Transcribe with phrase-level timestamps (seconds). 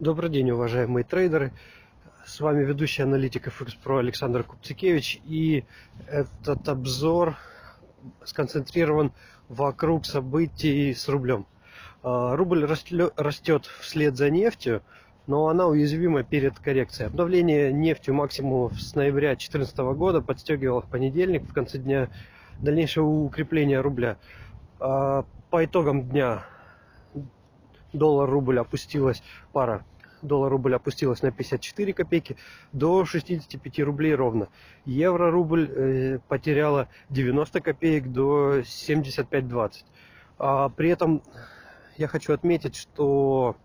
[0.00, 1.52] Добрый день, уважаемые трейдеры.
[2.26, 5.20] С вами ведущий аналитик FX Pro Александр Купцикевич.
[5.24, 5.64] И
[6.08, 7.36] этот обзор
[8.24, 9.12] сконцентрирован
[9.48, 11.46] вокруг событий с рублем.
[12.02, 14.82] А, рубль растет вслед за нефтью,
[15.28, 17.06] но она уязвима перед коррекцией.
[17.06, 22.08] Обновление нефтью максимум с ноября 2014 года подстегивало в понедельник в конце дня
[22.58, 24.16] дальнейшего укрепления рубля.
[24.80, 26.44] А, по итогам дня
[27.94, 29.22] доллар-рубль опустилась,
[29.52, 29.84] пара
[30.24, 32.36] доллар-рубль опустилась на 54 копейки
[32.72, 34.48] до 65 рублей ровно.
[34.84, 39.72] Евро-рубль э, потеряла 90 копеек до 75-20.
[40.38, 41.22] А при этом
[41.96, 43.56] я хочу отметить, что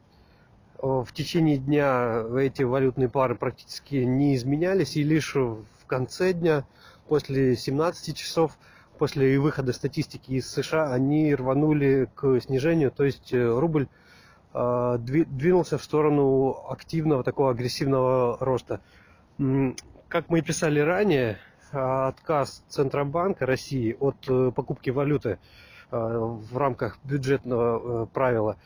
[0.78, 6.66] э, в течение дня эти валютные пары практически не изменялись, и лишь в конце дня,
[7.08, 8.58] после 17 часов,
[9.00, 13.88] после выхода статистики из США, они рванули к снижению, то есть э, рубль
[15.00, 18.82] двинулся в сторону активного такого агрессивного роста.
[19.38, 21.38] Как мы и писали ранее,
[21.72, 25.38] а, отказ Центробанка России от э, покупки валюты
[25.92, 28.58] а, в рамках бюджетного э, правила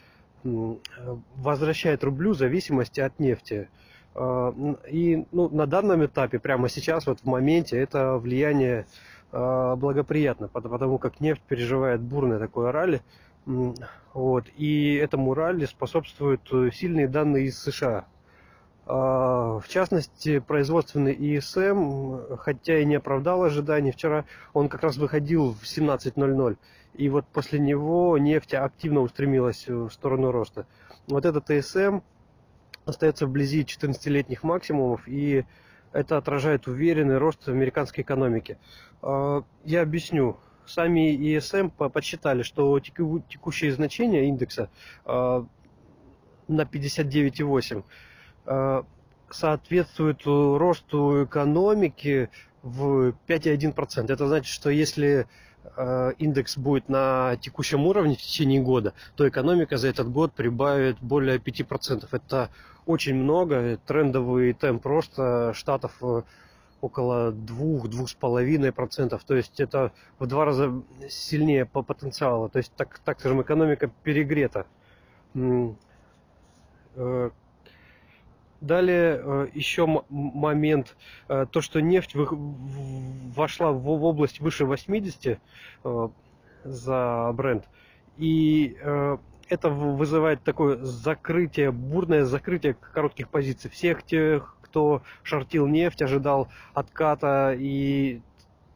[0.44, 3.70] возвращает рублю зависимости от нефти.
[4.14, 8.86] И ну, на данном этапе, прямо сейчас, вот в моменте, это влияние
[9.31, 13.02] благоприятно, потому как нефть переживает бурное такое ралли.
[13.46, 14.46] Вот.
[14.56, 18.06] И этому ралли способствуют э, сильные данные из США.
[18.86, 25.54] А, в частности, производственный ИСМ, хотя и не оправдал ожиданий, вчера он как раз выходил
[25.54, 26.58] в 17.00.
[26.96, 30.68] И вот после него нефть активно устремилась в сторону роста.
[31.08, 32.00] Вот этот ИСМ
[32.86, 35.46] остается вблизи 14-летних максимумов, и
[35.92, 38.58] это отражает уверенный рост американской экономики.
[39.02, 44.69] А, я объясню сами ESM подсчитали, что текущее значение индекса
[45.06, 45.44] э,
[46.47, 47.83] на 59,8
[48.45, 48.84] э,
[49.30, 52.30] соответствует росту экономики
[52.61, 54.11] в 5,1%.
[54.11, 55.28] Это значит, что если
[55.75, 60.97] э, индекс будет на текущем уровне в течение года, то экономика за этот год прибавит
[61.02, 62.07] более 5%.
[62.12, 62.50] Это
[62.85, 63.78] очень много.
[63.85, 65.94] Трендовый темп роста штатов
[66.84, 69.22] около 2-2,5%.
[69.26, 72.50] То есть это в два раза сильнее по потенциалу.
[72.50, 74.66] То есть, так, так скажем, экономика перегрета.
[76.96, 77.30] Э,
[78.60, 80.98] далее э, еще момент,
[81.30, 85.40] э, то, что нефть вошла в область выше 80
[86.66, 87.66] за бренд.
[88.18, 88.78] И
[89.50, 97.56] это вызывает такое закрытие, бурное закрытие коротких позиций всех тех кто шортил нефть, ожидал отката
[97.56, 98.22] и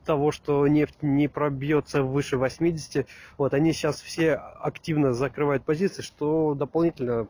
[0.06, 3.08] того, что нефть не пробьется выше 80,
[3.40, 7.28] вот они сейчас все активно закрывают позиции, что дополнительно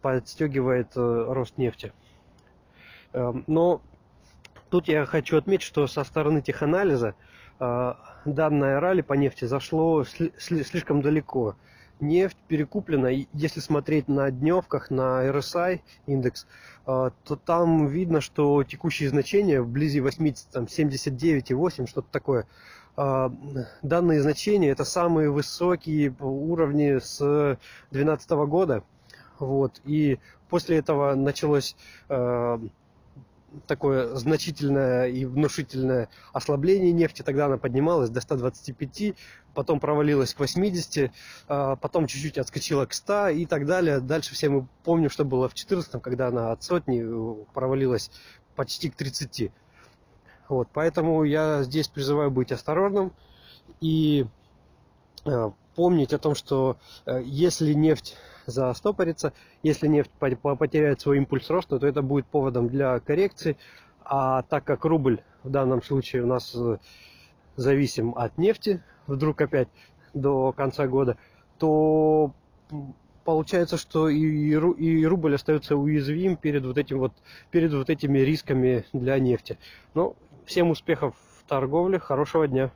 [0.00, 1.92] подстегивает э, рост нефти.
[3.14, 3.82] Э, но
[4.70, 7.16] тут я хочу отметить, что со стороны теханализа
[7.58, 7.94] э,
[8.24, 11.56] данное ралли по нефти зашло сли- слишком далеко
[12.00, 13.08] нефть перекуплена.
[13.32, 16.46] Если смотреть на дневках, на RSI индекс,
[16.86, 22.46] а, то там видно, что текущие значения вблизи 80, там 79,8, что-то такое.
[22.96, 23.32] А,
[23.82, 27.18] данные значения это самые высокие уровни с
[27.90, 28.82] 2012 года.
[29.38, 29.80] Вот.
[29.84, 31.76] И после этого началось
[32.08, 32.60] а,
[33.66, 37.22] такое значительное и внушительное ослабление нефти.
[37.22, 39.14] Тогда она поднималась до 125,
[39.54, 41.10] потом провалилась к 80,
[41.48, 44.00] а, потом чуть-чуть отскочила к 100 и так далее.
[44.00, 48.10] Дальше все мы помним, что было в 14 когда она от сотни э, провалилась
[48.54, 49.50] почти к 30.
[50.48, 53.12] Вот, поэтому я здесь призываю быть осторожным
[53.80, 54.26] и
[55.24, 58.16] э, помнить о том, что э, если нефть
[58.48, 59.32] застопорится,
[59.62, 63.56] если нефть потеряет свой импульс роста, то это будет поводом для коррекции.
[64.02, 66.78] А так как рубль в данном случае у нас э,
[67.56, 69.68] зависим от нефти, вдруг опять
[70.14, 71.18] до конца года,
[71.58, 72.32] то
[73.24, 77.12] получается, что и, рубль остается уязвим перед вот этим вот
[77.50, 79.58] перед вот этими рисками для нефти.
[79.92, 80.16] Ну,
[80.46, 82.70] всем успехов в торговле, хорошего дня.